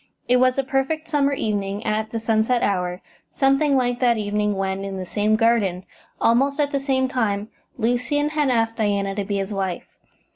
[0.27, 4.83] It was a perfect summer evening, at the sunset hour, something like that evening when,
[4.83, 5.85] in the same garden,
[6.19, 9.85] almost at the same time, Lucian had asked Diana to be his wife.